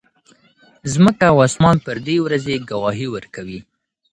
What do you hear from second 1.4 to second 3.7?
اسمان پر دې ورځې ګواهي ورکوي.